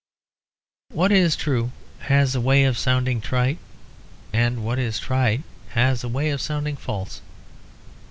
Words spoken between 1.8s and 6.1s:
has a way of sounding trite; and what is trite has a